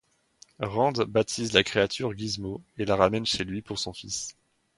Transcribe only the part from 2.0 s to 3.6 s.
Gizmo et la ramène chez